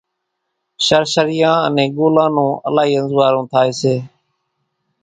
[0.85, 3.95] شرشريان انين ڳولان نون الائِي انزوئارون ٿائي سي۔